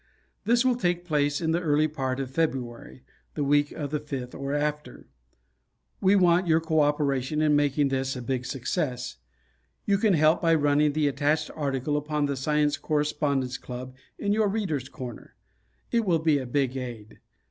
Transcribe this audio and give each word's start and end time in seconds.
This 0.45 0.65
will 0.65 0.73
take 0.77 1.05
place 1.05 1.39
in 1.41 1.51
the 1.51 1.61
early 1.61 1.87
part 1.87 2.19
of 2.19 2.31
February, 2.31 3.03
the 3.35 3.43
week 3.43 3.71
of 3.71 3.91
the 3.91 3.99
5th 3.99 4.33
or 4.33 4.51
after. 4.51 5.05
We 6.01 6.15
want 6.15 6.47
your 6.47 6.59
co 6.59 6.79
operation 6.79 7.39
in 7.39 7.55
making 7.55 7.89
this 7.89 8.15
a 8.15 8.21
big 8.23 8.47
success. 8.47 9.17
You 9.85 9.99
can 9.99 10.15
help 10.15 10.41
by 10.41 10.55
running 10.55 10.93
the 10.93 11.07
attached 11.07 11.51
article 11.55 11.97
upon 11.97 12.25
the 12.25 12.35
Science 12.35 12.77
Correspondence 12.77 13.59
Club 13.59 13.93
in 14.17 14.33
your 14.33 14.47
"Readers' 14.47 14.89
Corner." 14.89 15.35
It 15.91 16.03
will 16.03 16.17
be 16.17 16.39
a 16.39 16.47
big 16.47 16.75
aid. 16.75 17.19